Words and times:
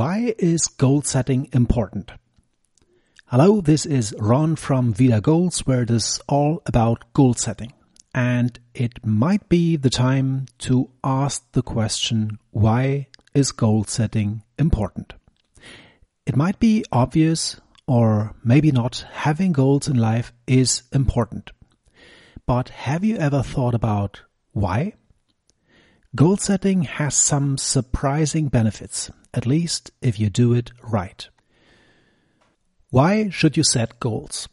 Why 0.00 0.34
is 0.38 0.64
goal 0.64 1.02
setting 1.02 1.50
important? 1.52 2.12
Hello, 3.26 3.60
this 3.60 3.84
is 3.84 4.14
Ron 4.18 4.56
from 4.56 4.94
Vida 4.94 5.20
Goals, 5.20 5.66
where 5.66 5.82
it 5.82 5.90
is 5.90 6.18
all 6.26 6.62
about 6.64 7.12
goal 7.12 7.34
setting. 7.34 7.74
And 8.14 8.58
it 8.72 9.04
might 9.04 9.46
be 9.50 9.76
the 9.76 9.90
time 9.90 10.46
to 10.60 10.88
ask 11.04 11.44
the 11.52 11.60
question, 11.60 12.38
why 12.50 13.08
is 13.34 13.52
goal 13.52 13.84
setting 13.84 14.42
important? 14.58 15.12
It 16.24 16.34
might 16.34 16.58
be 16.58 16.82
obvious 16.90 17.60
or 17.86 18.34
maybe 18.42 18.72
not 18.72 19.04
having 19.12 19.52
goals 19.52 19.86
in 19.86 19.98
life 19.98 20.32
is 20.46 20.82
important. 20.94 21.50
But 22.46 22.70
have 22.70 23.04
you 23.04 23.18
ever 23.18 23.42
thought 23.42 23.74
about 23.74 24.22
why? 24.52 24.94
Goal 26.16 26.38
setting 26.38 26.84
has 26.84 27.14
some 27.14 27.58
surprising 27.58 28.48
benefits, 28.48 29.10
at 29.34 29.46
least 29.46 29.90
if 30.00 30.18
you 30.18 30.30
do 30.30 30.52
it 30.52 30.72
right. 30.82 31.28
Why 32.90 33.28
should 33.30 33.56
you 33.56 33.62
set 33.64 34.00
goals? 34.00 34.48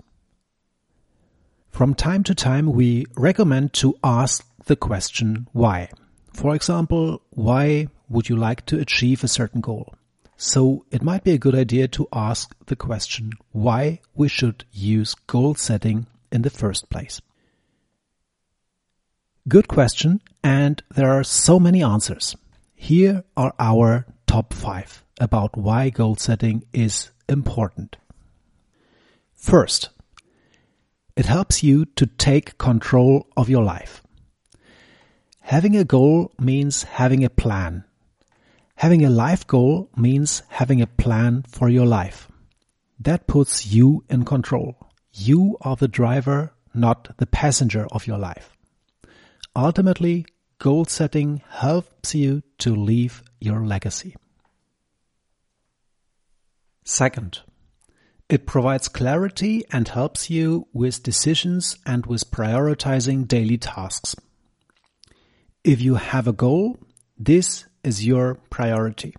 From 1.71 1.93
time 1.93 2.23
to 2.23 2.35
time, 2.35 2.73
we 2.73 3.05
recommend 3.15 3.73
to 3.73 3.97
ask 4.03 4.45
the 4.65 4.75
question 4.75 5.47
why. 5.53 5.89
For 6.33 6.55
example, 6.55 7.21
why 7.31 7.87
would 8.09 8.29
you 8.29 8.35
like 8.35 8.65
to 8.67 8.79
achieve 8.79 9.23
a 9.23 9.27
certain 9.27 9.61
goal? 9.61 9.93
So 10.37 10.85
it 10.91 11.01
might 11.01 11.23
be 11.23 11.31
a 11.31 11.39
good 11.39 11.55
idea 11.55 11.87
to 11.89 12.07
ask 12.13 12.55
the 12.67 12.75
question 12.75 13.33
why 13.51 14.01
we 14.13 14.27
should 14.27 14.65
use 14.71 15.15
goal 15.25 15.55
setting 15.55 16.05
in 16.31 16.43
the 16.43 16.51
first 16.51 16.89
place. 16.89 17.21
Good 19.47 19.67
question, 19.67 20.21
and 20.43 20.83
there 20.93 21.09
are 21.09 21.23
so 21.23 21.59
many 21.59 21.81
answers. 21.81 22.35
Here 22.75 23.23
are 23.35 23.53
our 23.57 24.05
top 24.27 24.53
five 24.53 25.03
about 25.19 25.57
why 25.57 25.89
goal 25.89 26.15
setting 26.15 26.63
is 26.73 27.09
important. 27.27 27.97
First, 29.33 29.89
it 31.15 31.25
helps 31.25 31.63
you 31.63 31.85
to 31.95 32.05
take 32.05 32.57
control 32.57 33.27
of 33.35 33.49
your 33.49 33.63
life. 33.63 34.03
Having 35.41 35.77
a 35.77 35.85
goal 35.85 36.31
means 36.39 36.83
having 36.83 37.23
a 37.23 37.29
plan. 37.29 37.85
Having 38.75 39.05
a 39.05 39.09
life 39.09 39.47
goal 39.47 39.89
means 39.95 40.43
having 40.49 40.81
a 40.81 40.87
plan 40.87 41.43
for 41.47 41.69
your 41.69 41.85
life. 41.85 42.27
That 42.99 43.25
puts 43.25 43.65
you 43.65 44.03
in 44.09 44.25
control. 44.25 44.75
You 45.13 45.57
are 45.61 45.75
the 45.75 45.87
driver, 45.87 46.53
not 46.73 47.17
the 47.17 47.25
passenger 47.25 47.87
of 47.91 48.05
your 48.05 48.19
life. 48.19 48.55
Ultimately, 49.55 50.25
goal 50.59 50.85
setting 50.85 51.41
helps 51.49 52.15
you 52.15 52.41
to 52.59 52.75
leave 52.75 53.23
your 53.39 53.65
legacy. 53.65 54.15
Second, 56.83 57.41
it 58.29 58.45
provides 58.45 58.87
clarity 58.87 59.63
and 59.71 59.87
helps 59.87 60.29
you 60.29 60.67
with 60.73 61.03
decisions 61.03 61.77
and 61.85 62.05
with 62.05 62.31
prioritizing 62.31 63.27
daily 63.27 63.57
tasks. 63.57 64.15
If 65.63 65.81
you 65.81 65.95
have 65.95 66.27
a 66.27 66.33
goal, 66.33 66.77
this 67.17 67.65
is 67.83 68.05
your 68.05 68.35
priority. 68.49 69.15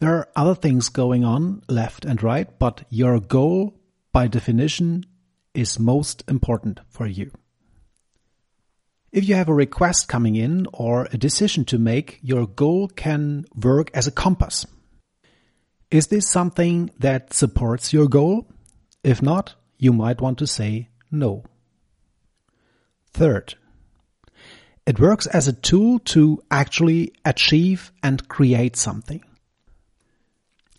There 0.00 0.14
are 0.14 0.28
other 0.34 0.54
things 0.54 0.88
going 0.88 1.24
on 1.24 1.62
left 1.68 2.04
and 2.04 2.22
right, 2.22 2.48
but 2.58 2.84
your 2.90 3.20
goal, 3.20 3.78
by 4.12 4.26
definition, 4.26 5.04
is 5.54 5.78
most 5.78 6.24
important 6.28 6.80
for 6.88 7.06
you. 7.06 7.30
If 9.12 9.28
you 9.28 9.34
have 9.34 9.50
a 9.50 9.54
request 9.54 10.08
coming 10.08 10.36
in 10.36 10.66
or 10.72 11.06
a 11.12 11.18
decision 11.18 11.66
to 11.66 11.78
make, 11.78 12.18
your 12.22 12.46
goal 12.46 12.88
can 12.88 13.44
work 13.54 13.90
as 13.92 14.06
a 14.06 14.10
compass. 14.10 14.64
Is 15.90 16.06
this 16.06 16.26
something 16.26 16.90
that 16.98 17.34
supports 17.34 17.92
your 17.92 18.08
goal? 18.08 18.46
If 19.04 19.20
not, 19.20 19.54
you 19.76 19.92
might 19.92 20.22
want 20.22 20.38
to 20.38 20.46
say 20.46 20.88
no. 21.10 21.44
Third, 23.12 23.54
it 24.86 24.98
works 24.98 25.26
as 25.26 25.46
a 25.46 25.52
tool 25.52 25.98
to 25.98 26.42
actually 26.50 27.12
achieve 27.22 27.92
and 28.02 28.26
create 28.28 28.76
something. 28.76 29.22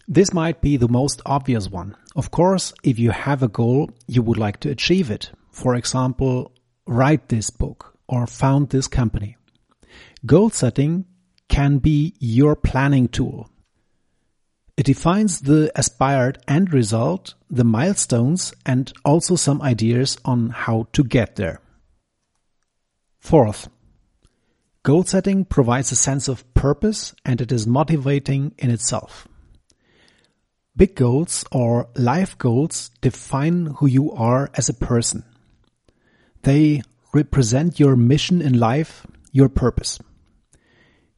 This 0.08 0.34
might 0.34 0.60
be 0.60 0.78
the 0.78 0.88
most 0.88 1.22
obvious 1.24 1.70
one. 1.70 1.96
Of 2.16 2.32
course, 2.32 2.74
if 2.84 2.98
you 2.98 3.12
have 3.12 3.44
a 3.44 3.48
goal, 3.48 3.92
you 4.08 4.24
would 4.24 4.40
like 4.40 4.60
to 4.62 4.72
achieve 4.72 5.12
it. 5.12 5.30
For 5.52 5.76
example, 5.76 6.52
write 6.88 7.30
this 7.30 7.52
book 7.52 7.93
or 8.14 8.28
found 8.28 8.70
this 8.70 8.88
company. 8.88 9.36
Goal 10.24 10.52
setting 10.52 11.06
can 11.50 11.80
be 11.80 12.14
your 12.20 12.56
planning 12.56 13.08
tool. 13.08 13.50
It 14.78 14.86
defines 14.86 15.42
the 15.42 15.72
aspired 15.76 16.38
end 16.48 16.74
result, 16.74 17.34
the 17.50 17.64
milestones, 17.64 18.54
and 18.68 18.94
also 19.04 19.36
some 19.36 19.62
ideas 19.64 20.18
on 20.24 20.50
how 20.50 20.88
to 20.94 21.04
get 21.04 21.38
there. 21.38 21.60
Fourth, 23.20 23.68
goal 24.84 25.04
setting 25.04 25.44
provides 25.44 25.92
a 25.92 25.96
sense 25.96 26.28
of 26.28 26.46
purpose 26.54 27.16
and 27.26 27.42
it 27.42 27.52
is 27.52 27.66
motivating 27.66 28.54
in 28.60 28.70
itself. 28.70 29.28
Big 30.76 30.96
goals 30.96 31.46
or 31.52 31.90
life 31.96 32.38
goals 32.38 32.92
define 33.02 33.68
who 33.78 33.88
you 33.88 34.12
are 34.12 34.52
as 34.54 34.70
a 34.70 34.74
person. 34.74 35.24
They 36.44 36.82
represent 37.14 37.80
your 37.80 37.96
mission 37.96 38.42
in 38.42 38.60
life, 38.60 39.06
your 39.32 39.50
purpose. 39.50 40.00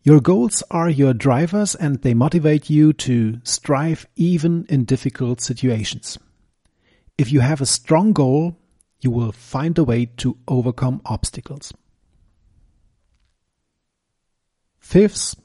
Your 0.04 0.22
goals 0.22 0.62
are 0.70 0.90
your 0.90 1.14
drivers 1.14 1.74
and 1.74 2.02
they 2.02 2.14
motivate 2.14 2.70
you 2.70 2.94
to 2.94 3.40
strive 3.44 4.06
even 4.16 4.68
in 4.70 4.86
difficult 4.86 5.42
situations. 5.42 6.20
If 7.18 7.32
you 7.32 7.40
have 7.40 7.60
a 7.60 7.66
strong 7.66 8.14
goal, 8.14 8.58
you 9.02 9.10
will 9.10 9.32
find 9.32 9.78
a 9.78 9.84
way 9.84 10.06
to 10.18 10.38
overcome 10.48 11.02
obstacles. 11.06 11.74
Fifth, 14.80 15.36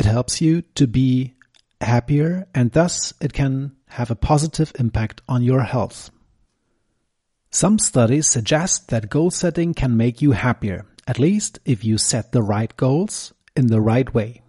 it 0.00 0.06
helps 0.06 0.40
you 0.40 0.62
to 0.76 0.86
be 0.86 1.34
happier 1.80 2.46
and 2.54 2.72
thus 2.72 3.12
it 3.20 3.34
can 3.34 3.76
have 3.88 4.10
a 4.10 4.16
positive 4.16 4.72
impact 4.78 5.20
on 5.28 5.42
your 5.42 5.62
health. 5.62 6.10
Some 7.56 7.78
studies 7.78 8.28
suggest 8.28 8.88
that 8.88 9.08
goal 9.08 9.30
setting 9.30 9.72
can 9.72 9.96
make 9.96 10.20
you 10.20 10.32
happier, 10.32 10.84
at 11.06 11.18
least 11.18 11.58
if 11.64 11.86
you 11.86 11.96
set 11.96 12.32
the 12.32 12.42
right 12.42 12.76
goals 12.76 13.32
in 13.56 13.68
the 13.68 13.80
right 13.80 14.12
way. 14.12 14.42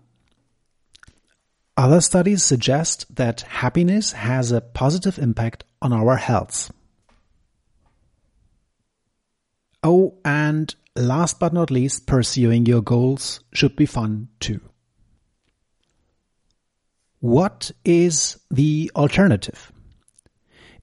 Other 1.77 2.01
studies 2.01 2.43
suggest 2.43 3.15
that 3.15 3.43
happiness 3.63 4.11
has 4.11 4.51
a 4.51 4.59
positive 4.59 5.17
impact 5.19 5.63
on 5.81 5.93
our 5.93 6.17
health. 6.17 6.69
Oh, 9.81 10.17
and 10.25 10.75
last 10.93 11.39
but 11.39 11.53
not 11.53 11.71
least, 11.71 12.07
pursuing 12.07 12.65
your 12.65 12.81
goals 12.81 13.39
should 13.53 13.77
be 13.77 13.85
fun 13.85 14.27
too. 14.41 14.59
What 17.21 17.71
is 17.85 18.37
the 18.51 18.91
alternative? 18.97 19.71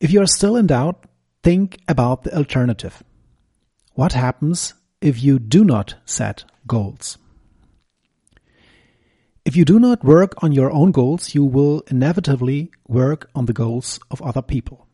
If 0.00 0.10
you 0.10 0.22
are 0.22 0.26
still 0.26 0.56
in 0.56 0.68
doubt, 0.68 1.04
Think 1.44 1.78
about 1.86 2.22
the 2.22 2.34
alternative. 2.34 3.02
What 3.92 4.14
happens 4.14 4.72
if 5.02 5.22
you 5.22 5.38
do 5.38 5.62
not 5.62 5.96
set 6.06 6.44
goals? 6.66 7.18
If 9.44 9.54
you 9.54 9.66
do 9.66 9.78
not 9.78 10.02
work 10.02 10.42
on 10.42 10.52
your 10.52 10.72
own 10.72 10.90
goals, 10.90 11.34
you 11.34 11.44
will 11.44 11.82
inevitably 11.90 12.70
work 12.88 13.28
on 13.34 13.44
the 13.44 13.52
goals 13.52 14.00
of 14.10 14.22
other 14.22 14.40
people. 14.40 14.88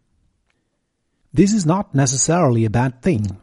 This 1.33 1.55
is 1.55 1.65
not 1.65 1.95
necessarily 1.95 2.65
a 2.65 2.71
bad 2.71 3.01
thing. 3.01 3.39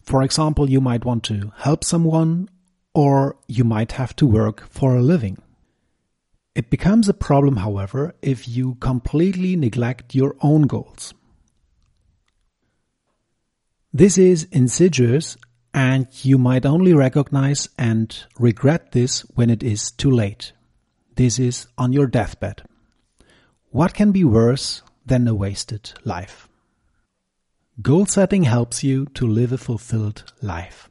For 0.00 0.22
example, 0.22 0.70
you 0.70 0.80
might 0.80 1.04
want 1.04 1.24
to 1.24 1.52
help 1.58 1.84
someone 1.84 2.48
or 2.94 3.36
you 3.46 3.64
might 3.64 3.92
have 3.92 4.16
to 4.16 4.26
work 4.26 4.66
for 4.70 4.96
a 4.96 5.02
living. 5.02 5.36
It 6.54 6.70
becomes 6.70 7.06
a 7.06 7.12
problem, 7.12 7.56
however, 7.56 8.14
if 8.22 8.48
you 8.48 8.76
completely 8.76 9.56
neglect 9.56 10.14
your 10.14 10.36
own 10.40 10.62
goals. 10.62 11.12
This 13.96 14.18
is 14.18 14.46
insidious 14.52 15.38
and 15.72 16.06
you 16.22 16.36
might 16.36 16.66
only 16.66 16.92
recognize 16.92 17.70
and 17.78 18.14
regret 18.38 18.92
this 18.92 19.20
when 19.36 19.48
it 19.48 19.62
is 19.62 19.90
too 19.90 20.10
late. 20.10 20.52
This 21.14 21.38
is 21.38 21.66
on 21.78 21.94
your 21.94 22.06
deathbed. 22.06 22.60
What 23.70 23.94
can 23.94 24.12
be 24.12 24.22
worse 24.22 24.82
than 25.06 25.26
a 25.26 25.34
wasted 25.34 25.94
life? 26.04 26.46
Goal 27.80 28.04
setting 28.04 28.42
helps 28.42 28.84
you 28.84 29.06
to 29.14 29.26
live 29.26 29.50
a 29.50 29.56
fulfilled 29.56 30.30
life. 30.42 30.90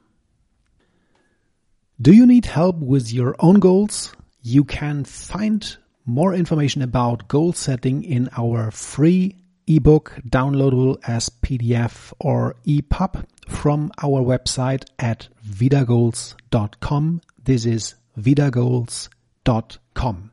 Do 2.01 2.11
you 2.11 2.25
need 2.25 2.47
help 2.47 2.77
with 2.77 3.13
your 3.13 3.35
own 3.37 3.59
goals? 3.59 4.15
You 4.41 4.63
can 4.63 5.03
find 5.03 5.77
more 6.07 6.33
information 6.33 6.81
about 6.81 7.27
goal 7.27 7.53
setting 7.53 8.03
in 8.03 8.31
our 8.35 8.71
free 8.71 9.44
ebook 9.67 10.19
downloadable 10.27 10.97
as 11.07 11.29
PDF 11.29 12.11
or 12.19 12.55
EPUB 12.65 13.25
from 13.47 13.91
our 14.01 14.21
website 14.21 14.85
at 14.99 15.27
vidagoals.com. 15.45 17.21
This 17.43 17.65
is 17.65 17.95
vidagoals.com. 18.17 20.31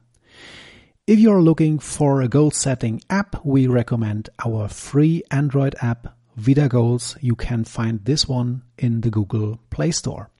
If 1.07 1.19
you're 1.19 1.43
looking 1.43 1.79
for 1.81 2.23
a 2.23 2.29
goal 2.29 2.53
setting 2.53 3.03
app, 3.11 3.45
we 3.45 3.67
recommend 3.67 4.31
our 4.45 4.69
free 4.69 5.23
Android 5.31 5.75
app, 5.83 6.17
Vida 6.37 6.69
Goals. 6.69 7.17
You 7.21 7.35
can 7.35 7.65
find 7.65 8.05
this 8.05 8.29
one 8.29 8.63
in 8.79 9.01
the 9.01 9.11
Google 9.11 9.59
Play 9.71 9.91
Store. 9.91 10.31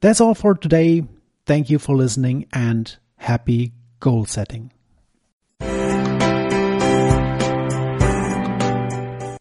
That's 0.00 0.20
all 0.20 0.34
for 0.34 0.54
today. 0.54 1.04
Thank 1.44 1.70
you 1.70 1.78
for 1.78 1.94
listening 1.94 2.46
and 2.52 2.96
happy 3.16 3.72
goal 4.00 4.24
setting. 4.24 4.72